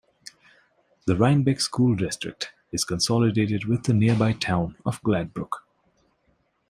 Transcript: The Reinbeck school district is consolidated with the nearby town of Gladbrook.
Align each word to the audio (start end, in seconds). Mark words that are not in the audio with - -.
The 1.05 1.13
Reinbeck 1.13 1.61
school 1.61 1.95
district 1.95 2.49
is 2.71 2.83
consolidated 2.85 3.65
with 3.65 3.83
the 3.83 3.93
nearby 3.93 4.33
town 4.33 4.75
of 4.83 4.99
Gladbrook. 5.03 5.59